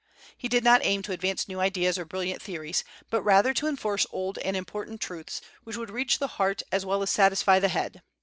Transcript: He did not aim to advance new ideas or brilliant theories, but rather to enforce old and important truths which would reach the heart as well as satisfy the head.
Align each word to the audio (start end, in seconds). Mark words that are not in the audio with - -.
He 0.35 0.47
did 0.47 0.63
not 0.63 0.83
aim 0.83 1.03
to 1.03 1.11
advance 1.11 1.47
new 1.47 1.59
ideas 1.59 1.99
or 1.99 2.05
brilliant 2.05 2.41
theories, 2.41 2.83
but 3.11 3.21
rather 3.21 3.53
to 3.53 3.67
enforce 3.67 4.07
old 4.09 4.39
and 4.39 4.57
important 4.57 4.99
truths 4.99 5.41
which 5.63 5.77
would 5.77 5.91
reach 5.91 6.17
the 6.17 6.25
heart 6.41 6.63
as 6.71 6.83
well 6.83 7.03
as 7.03 7.11
satisfy 7.11 7.59
the 7.59 7.67
head. 7.67 8.01